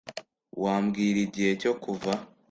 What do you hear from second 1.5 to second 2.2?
cyo kuva